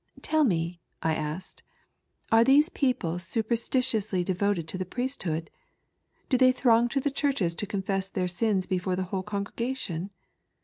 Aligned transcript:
"Tell 0.23 0.43
me," 0.43 0.81
I 1.03 1.13
asked," 1.13 1.61
are 2.31 2.43
these 2.43 2.69
people 2.69 3.19
super 3.19 3.53
stitiously 3.55 4.23
devoted 4.25 4.67
to 4.69 4.79
the 4.79 4.83
priesthood? 4.83 5.51
Do 6.27 6.39
they 6.39 6.51
throng 6.51 6.89
to 6.89 6.99
the 6.99 7.11
churches 7.11 7.53
to 7.53 7.67
confess 7.67 8.09
their 8.09 8.27
sins 8.27 8.65
before 8.65 8.95
the 8.95 9.03
whole 9.13 9.21
congregation 9.21 10.09